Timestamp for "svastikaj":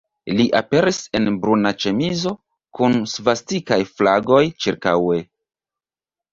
3.13-3.79